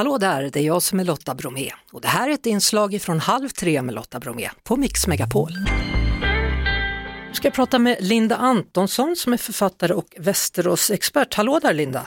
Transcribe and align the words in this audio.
Hallå 0.00 0.18
där, 0.18 0.50
det 0.52 0.60
är 0.60 0.62
jag 0.62 0.82
som 0.82 1.00
är 1.00 1.04
Lotta 1.04 1.34
Bromé 1.34 1.70
och 1.92 2.00
det 2.00 2.08
här 2.08 2.28
är 2.28 2.32
ett 2.34 2.46
inslag 2.46 3.00
från 3.02 3.20
Halv 3.20 3.48
tre 3.48 3.82
med 3.82 3.94
Lotta 3.94 4.20
Bromé 4.20 4.48
på 4.68 4.76
Mix 4.76 5.06
Megapol. 5.06 5.50
Nu 7.28 7.34
ska 7.34 7.46
jag 7.46 7.54
prata 7.54 7.78
med 7.78 7.96
Linda 8.00 8.36
Antonsson 8.36 9.16
som 9.16 9.32
är 9.32 9.36
författare 9.36 9.92
och 9.92 10.04
Västerås-expert. 10.18 11.34
Hallå 11.34 11.58
där 11.62 11.72
Linda! 11.72 12.02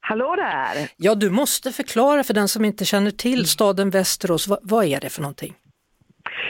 Hallå 0.00 0.36
där! 0.36 0.90
Ja, 0.96 1.14
du 1.14 1.30
måste 1.30 1.72
förklara 1.72 2.24
för 2.24 2.34
den 2.34 2.48
som 2.48 2.64
inte 2.64 2.84
känner 2.84 3.10
till 3.10 3.46
staden 3.46 3.90
Västerås, 3.90 4.48
vad, 4.48 4.58
vad 4.62 4.84
är 4.84 5.00
det 5.00 5.08
för 5.08 5.22
någonting? 5.22 5.54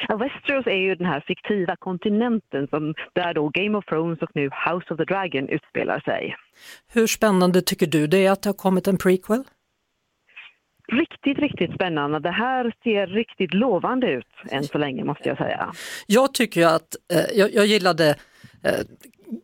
Ja, 0.08 0.16
Västerås 0.16 0.66
är 0.66 0.80
ju 0.86 0.94
den 0.94 1.06
här 1.06 1.24
fiktiva 1.26 1.76
kontinenten 1.76 2.68
som, 2.68 2.94
där 3.12 3.34
då 3.34 3.48
Game 3.48 3.78
of 3.78 3.84
Thrones 3.84 4.22
och 4.22 4.30
nu 4.34 4.42
House 4.42 4.94
of 4.94 4.96
the 4.98 5.04
Dragon 5.04 5.48
utspelar 5.48 6.00
sig. 6.00 6.36
Hur 6.92 7.06
spännande 7.06 7.62
tycker 7.62 7.86
du 7.86 8.06
det 8.06 8.26
är 8.26 8.30
att 8.30 8.42
det 8.42 8.48
har 8.48 8.54
kommit 8.54 8.88
en 8.88 8.98
prequel? 8.98 9.44
Riktigt, 10.93 11.39
riktigt 11.39 11.75
spännande. 11.75 12.18
Det 12.18 12.31
här 12.31 12.72
ser 12.85 13.07
riktigt 13.07 13.54
lovande 13.54 14.07
ut 14.07 14.27
än 14.50 14.64
så 14.64 14.79
länge 14.79 15.04
måste 15.04 15.29
jag 15.29 15.39
säga. 15.39 15.72
Jag 16.07 16.35
tycker 16.35 16.67
att, 16.67 16.96
eh, 17.13 17.39
jag, 17.39 17.54
jag 17.54 17.67
gillade 17.67 18.08
eh, 18.64 18.81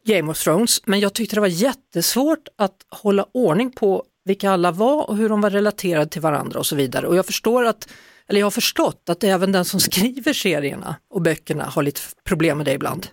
Game 0.07 0.31
of 0.31 0.39
Thrones, 0.39 0.87
men 0.87 1.01
jag 1.01 1.15
tyckte 1.15 1.37
det 1.37 1.41
var 1.41 1.65
jättesvårt 1.65 2.49
att 2.59 2.77
hålla 3.03 3.27
ordning 3.35 3.73
på 3.73 4.05
vilka 4.25 4.51
alla 4.51 4.73
var 4.73 5.11
och 5.11 5.17
hur 5.17 5.29
de 5.29 5.41
var 5.41 5.51
relaterade 5.51 6.07
till 6.07 6.23
varandra 6.23 6.59
och 6.59 6.67
så 6.67 6.77
vidare. 6.77 7.07
Och 7.07 7.17
jag 7.17 7.27
förstår 7.27 7.65
att, 7.65 7.93
eller 8.29 8.41
jag 8.41 8.47
har 8.47 8.51
förstått 8.51 9.09
att 9.11 9.25
även 9.25 9.53
den 9.53 9.65
som 9.65 9.81
skriver 9.91 10.33
serierna 10.33 10.97
och 11.11 11.23
böckerna 11.23 11.65
har 11.65 11.83
lite 11.83 12.01
problem 12.29 12.57
med 12.59 12.67
det 12.67 12.73
ibland. 12.73 13.07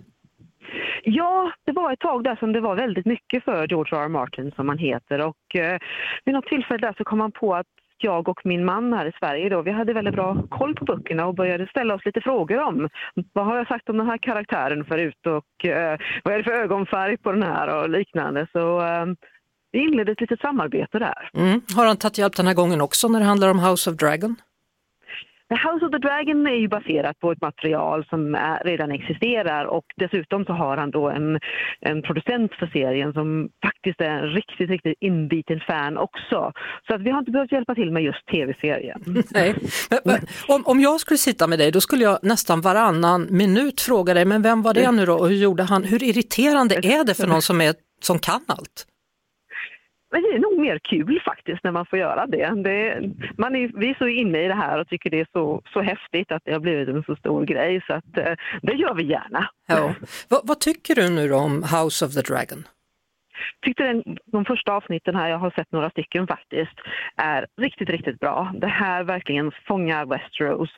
Ja, 1.04 1.52
det 1.66 1.72
var 1.72 1.94
ett 1.94 2.00
tag 2.00 2.24
där 2.24 2.36
som 2.36 2.54
det 2.54 2.62
var 2.62 2.76
väldigt 2.76 3.06
mycket 3.06 3.44
för 3.44 3.68
George 3.68 3.98
R. 3.98 4.04
R. 4.04 4.08
Martin 4.08 4.52
som 4.56 4.70
han 4.70 4.78
heter 4.78 5.20
och 5.20 5.56
eh, 5.56 5.80
vid 6.26 6.36
något 6.36 6.46
tillfälle 6.46 6.88
där 6.88 6.96
så 6.98 7.04
kom 7.04 7.20
han 7.20 7.32
på 7.32 7.56
att 7.56 7.68
jag 8.04 8.30
och 8.30 8.42
min 8.44 8.66
man 8.66 8.94
här 8.94 9.06
i 9.06 9.12
Sverige 9.20 9.50
då, 9.50 9.62
vi 9.62 9.72
hade 9.72 9.94
väldigt 9.94 10.14
bra 10.14 10.44
koll 10.50 10.76
på 10.76 10.86
böckerna 10.86 11.26
och 11.26 11.36
började 11.36 11.68
ställa 11.68 11.96
oss 11.96 12.06
lite 12.06 12.22
frågor 12.22 12.60
om 12.62 12.90
vad 13.34 13.46
har 13.46 13.58
jag 13.58 13.68
sagt 13.68 13.90
om 13.90 13.98
den 13.98 14.08
här 14.08 14.18
karaktären 14.18 14.86
förut 14.86 15.26
och 15.26 15.66
eh, 15.66 16.00
vad 16.24 16.34
är 16.34 16.38
det 16.38 16.44
för 16.44 16.52
ögonfärg 16.52 17.18
på 17.18 17.32
den 17.32 17.44
här 17.44 17.68
och 17.76 17.90
liknande. 17.90 18.48
Så 18.52 18.82
eh, 18.82 19.06
vi 19.72 19.80
inledde 19.80 20.12
ett 20.12 20.22
litet 20.22 20.40
samarbete 20.40 21.00
där. 21.00 21.30
Mm. 21.34 21.62
Har 21.76 21.86
han 21.86 21.98
tagit 21.98 22.18
hjälp 22.18 22.36
den 22.36 22.48
här 22.48 22.54
gången 22.54 22.82
också 22.82 23.08
när 23.08 23.20
det 23.20 23.26
handlar 23.26 23.50
om 23.50 23.60
House 23.60 23.90
of 23.90 23.96
Dragon? 23.96 24.36
House 25.56 25.86
of 25.86 25.92
the 25.92 25.98
Dragon 25.98 26.48
är 26.48 26.56
ju 26.56 26.68
baserat 26.68 27.20
på 27.20 27.32
ett 27.32 27.42
material 27.42 28.06
som 28.10 28.36
är, 28.36 28.64
redan 28.64 28.92
existerar 28.92 29.66
och 29.66 29.86
dessutom 29.96 30.46
så 30.46 30.54
har 30.54 30.78
han 30.78 30.92
då 30.92 31.10
en, 31.10 31.40
en 31.82 32.02
producent 32.02 32.52
för 32.60 32.68
serien 32.68 33.14
som 33.14 33.50
faktiskt 33.66 34.02
är 34.02 34.10
en 34.10 34.30
riktigt, 34.30 34.70
riktigt 34.70 34.98
inbiten 35.00 35.60
fan 35.68 35.98
också. 35.98 36.52
Så 36.88 36.96
att 36.96 37.02
vi 37.02 37.10
har 37.10 37.20
inte 37.20 37.32
behövt 37.32 37.52
hjälpa 37.52 37.76
till 37.76 37.92
med 37.92 38.04
just 38.04 38.26
tv-serien. 38.26 39.02
Nej. 39.30 39.56
Men, 39.90 40.00
men, 40.04 40.20
om, 40.48 40.64
om 40.66 40.80
jag 40.80 41.00
skulle 41.00 41.18
sitta 41.18 41.48
med 41.48 41.60
dig 41.60 41.72
då 41.72 41.82
skulle 41.82 42.04
jag 42.04 42.20
nästan 42.22 42.62
varannan 42.62 43.28
minut 43.30 43.82
fråga 43.82 44.14
dig, 44.14 44.26
men 44.26 44.42
vem 44.42 44.62
var 44.62 44.74
det 44.74 44.92
nu 44.92 45.06
då 45.06 45.14
och 45.14 45.30
hur 45.30 45.36
gjorde 45.36 45.64
han? 45.64 45.84
Hur 45.84 46.04
irriterande 46.04 46.76
är 46.76 47.04
det 47.04 47.14
för 47.14 47.28
någon 47.28 47.42
som, 47.42 47.62
är, 47.62 47.74
som 48.02 48.20
kan 48.20 48.42
allt? 48.48 48.89
Men 50.22 50.32
det 50.32 50.38
är 50.38 50.40
nog 50.40 50.60
mer 50.60 50.80
kul 50.80 51.22
faktiskt 51.26 51.64
när 51.64 51.72
man 51.72 51.86
får 51.86 52.00
göra 52.00 52.28
det. 52.28 52.64
det 52.64 53.10
man 53.38 53.56
är, 53.56 53.72
vi 53.80 53.90
är 53.90 53.96
så 53.98 54.08
inne 54.08 54.44
i 54.44 54.48
det 54.48 54.54
här 54.54 54.80
och 54.80 54.88
tycker 54.88 55.10
det 55.10 55.20
är 55.20 55.28
så, 55.32 55.62
så 55.74 55.82
häftigt 55.82 56.32
att 56.32 56.42
det 56.46 56.54
har 56.54 56.60
blivit 56.60 56.90
en 56.90 57.04
så 57.04 57.16
stor 57.16 57.46
grej 57.46 57.82
så 57.88 57.94
att 57.94 58.18
eh, 58.18 58.34
det 58.62 58.74
gör 58.74 58.94
vi 58.94 59.04
gärna. 59.04 59.50
Ja. 59.68 59.94
vad, 60.30 60.42
vad 60.44 60.60
tycker 60.60 60.96
du 60.96 61.10
nu 61.10 61.34
om 61.34 61.64
House 61.64 62.06
of 62.06 62.14
the 62.14 62.22
Dragon? 62.22 62.64
tyckte 63.62 63.84
den, 63.84 64.04
de 64.26 64.46
första 64.46 64.74
avsnitten 64.74 65.16
här, 65.16 65.30
jag 65.30 65.38
har 65.38 65.52
sett 65.52 65.72
några 65.72 65.90
stycken 65.90 66.28
faktiskt, 66.28 66.76
är 67.16 67.48
riktigt, 67.62 67.90
riktigt 67.90 68.20
bra. 68.20 68.54
Det 68.56 68.68
här 68.68 69.04
verkligen 69.04 69.52
fångar 69.68 70.06
Westeros 70.06 70.70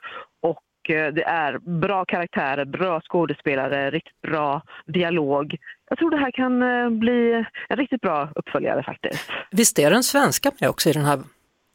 och 0.41 0.59
det 0.87 1.23
är 1.23 1.79
bra 1.79 2.05
karaktärer, 2.05 2.65
bra 2.65 3.01
skådespelare, 3.01 3.91
riktigt 3.91 4.21
bra 4.21 4.61
dialog 4.85 5.57
jag 5.91 5.97
tror 5.97 6.11
det 6.11 6.17
här 6.17 6.31
kan 6.31 6.63
eh, 6.63 6.89
bli 6.89 7.45
en 7.69 7.77
riktigt 7.77 8.01
bra 8.01 8.29
uppföljare 8.35 8.83
faktiskt. 8.83 9.31
Visst 9.51 9.79
är 9.79 9.91
den 9.91 10.03
svenska 10.03 10.51
med 10.61 10.69
också 10.69 10.89
i 10.89 10.93
den 10.93 11.05
här 11.05 11.19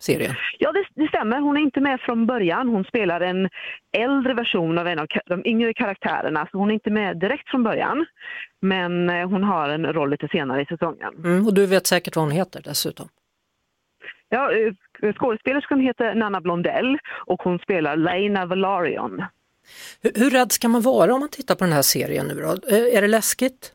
serien? 0.00 0.34
Ja, 0.58 0.72
det, 0.72 0.84
det, 0.94 1.08
stämmer. 1.08 1.40
Hon 1.40 1.56
är 1.56 1.60
inte 1.60 1.80
med 1.80 2.00
från 2.00 2.26
början. 2.26 2.68
Hon 2.68 2.84
spelar 2.84 3.20
en 3.20 3.48
äldre 3.96 4.34
version 4.34 4.78
av 4.78 4.88
en 4.88 4.98
av 4.98 5.06
de 5.26 5.46
yngre 5.46 5.74
karaktärerna, 5.74 6.48
så 6.50 6.58
hon 6.58 6.70
är 6.70 6.74
inte 6.74 6.90
med 6.90 7.16
direkt 7.16 7.48
från 7.48 7.62
början. 7.62 8.06
Men 8.62 9.10
eh, 9.10 9.28
hon 9.28 9.44
har 9.44 9.68
en 9.68 9.92
roll 9.92 10.10
lite 10.10 10.28
senare 10.28 10.62
i 10.62 10.66
säsongen. 10.66 11.14
Mm, 11.24 11.46
och 11.46 11.54
du 11.54 11.66
vet 11.66 11.86
säkert 11.86 12.16
vad 12.16 12.24
hon 12.24 12.32
heter 12.32 12.62
dessutom? 12.64 13.08
Ja, 14.28 14.52
eh, 14.52 15.14
skådespelerskan 15.14 15.80
heter 15.80 16.14
Nanna 16.14 16.40
Blondell 16.40 16.98
och 17.26 17.42
hon 17.42 17.58
spelar 17.58 17.96
Lena 17.96 18.46
Valarion. 18.46 19.24
Hur, 20.02 20.12
hur 20.14 20.30
rädd 20.30 20.52
ska 20.52 20.68
man 20.68 20.82
vara 20.82 21.14
om 21.14 21.20
man 21.20 21.28
tittar 21.28 21.54
på 21.54 21.64
den 21.64 21.72
här 21.72 21.82
serien 21.82 22.26
nu 22.26 22.34
då? 22.34 22.76
Är 22.76 23.02
det 23.02 23.08
läskigt? 23.08 23.72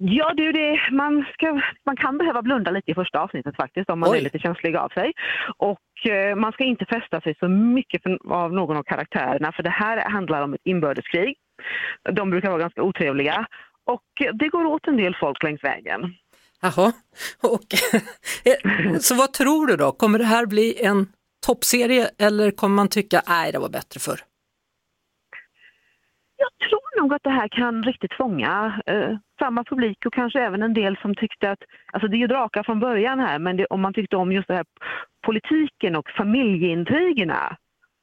Ja 0.00 0.32
du, 0.36 0.52
det, 0.52 0.80
man, 0.92 1.24
ska, 1.32 1.60
man 1.86 1.96
kan 1.96 2.18
behöva 2.18 2.42
blunda 2.42 2.70
lite 2.70 2.90
i 2.90 2.94
första 2.94 3.20
avsnittet 3.20 3.56
faktiskt 3.56 3.90
om 3.90 4.00
man 4.00 4.10
Oj. 4.10 4.18
är 4.18 4.22
lite 4.22 4.38
känslig 4.38 4.76
av 4.76 4.88
sig. 4.88 5.12
Och 5.56 6.10
eh, 6.10 6.36
man 6.36 6.52
ska 6.52 6.64
inte 6.64 6.84
fästa 6.84 7.20
sig 7.20 7.34
så 7.40 7.48
mycket 7.48 8.02
för, 8.02 8.32
av 8.32 8.52
någon 8.52 8.76
av 8.76 8.82
karaktärerna 8.82 9.52
för 9.52 9.62
det 9.62 9.70
här 9.70 10.10
handlar 10.10 10.42
om 10.42 10.54
ett 10.54 10.60
inbördeskrig. 10.64 11.36
De 12.12 12.30
brukar 12.30 12.48
vara 12.48 12.60
ganska 12.60 12.82
otrevliga 12.82 13.46
och 13.84 14.02
det 14.32 14.48
går 14.48 14.64
åt 14.64 14.88
en 14.88 14.96
del 14.96 15.16
folk 15.20 15.42
längs 15.42 15.64
vägen. 15.64 16.14
Jaha, 16.62 16.92
och, 17.42 17.74
eh, 18.44 18.98
så 18.98 19.14
vad 19.14 19.32
tror 19.32 19.66
du 19.66 19.76
då? 19.76 19.92
Kommer 19.92 20.18
det 20.18 20.24
här 20.24 20.46
bli 20.46 20.84
en 20.84 21.06
toppserie 21.46 22.10
eller 22.18 22.50
kommer 22.50 22.74
man 22.76 22.88
tycka 22.88 23.22
nej 23.28 23.52
det 23.52 23.58
var 23.58 23.68
bättre 23.68 24.00
förr? 24.00 24.20
Jag 26.36 26.68
tror 26.68 27.00
nog 27.02 27.14
att 27.14 27.22
det 27.22 27.30
här 27.30 27.48
kan 27.48 27.82
riktigt 27.82 28.14
fånga 28.14 28.82
eh, 28.86 29.16
samma 29.38 29.64
publik 29.64 30.06
och 30.06 30.12
kanske 30.12 30.40
även 30.40 30.62
en 30.62 30.74
del 30.74 30.96
som 30.96 31.14
tyckte 31.14 31.50
att, 31.50 31.62
alltså 31.92 32.08
det 32.08 32.16
är 32.16 32.18
ju 32.18 32.26
drakar 32.26 32.62
från 32.62 32.80
början 32.80 33.18
här, 33.18 33.38
men 33.38 33.56
det, 33.56 33.66
om 33.66 33.80
man 33.80 33.94
tyckte 33.94 34.16
om 34.16 34.32
just 34.32 34.48
det 34.48 34.54
här 34.54 34.64
politiken 35.26 35.96
och 35.96 36.10
familjeintrigerna, 36.16 37.56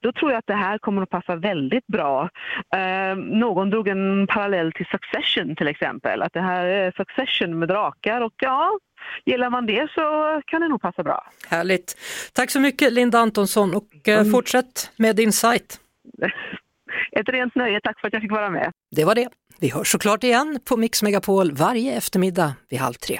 då 0.05 0.11
tror 0.11 0.31
jag 0.31 0.39
att 0.39 0.47
det 0.47 0.53
här 0.53 0.77
kommer 0.77 1.01
att 1.01 1.09
passa 1.09 1.35
väldigt 1.35 1.87
bra. 1.87 2.29
Eh, 2.75 3.15
någon 3.15 3.69
drog 3.69 3.87
en 3.87 4.27
parallell 4.27 4.71
till 4.71 4.85
Succession 4.85 5.55
till 5.55 5.67
exempel, 5.67 6.21
att 6.21 6.33
det 6.33 6.41
här 6.41 6.65
är 6.65 6.91
Succession 6.91 7.59
med 7.59 7.67
drakar 7.67 8.21
och 8.21 8.33
ja, 8.37 8.79
gillar 9.25 9.49
man 9.49 9.65
det 9.65 9.87
så 9.95 10.01
kan 10.45 10.61
det 10.61 10.67
nog 10.67 10.81
passa 10.81 11.03
bra. 11.03 11.27
Härligt. 11.47 11.97
Tack 12.33 12.49
så 12.51 12.59
mycket 12.59 12.93
Linda 12.93 13.19
Antonsson 13.19 13.75
och 13.75 14.07
eh, 14.07 14.19
mm. 14.19 14.31
fortsätt 14.31 14.91
med 14.97 15.15
din 15.15 15.31
sajt. 15.31 15.79
Ett 17.11 17.29
rent 17.29 17.55
nöje, 17.55 17.79
tack 17.83 17.99
för 17.99 18.07
att 18.07 18.13
jag 18.13 18.21
fick 18.21 18.31
vara 18.31 18.49
med. 18.49 18.71
Det 18.95 19.05
var 19.05 19.15
det. 19.15 19.29
Vi 19.59 19.69
hörs 19.71 19.91
såklart 19.91 20.23
igen 20.23 20.59
på 20.69 20.77
Mix 20.77 21.03
Megapol 21.03 21.51
varje 21.51 21.97
eftermiddag 21.97 22.53
vid 22.69 22.79
halv 22.79 22.93
tre. 22.93 23.19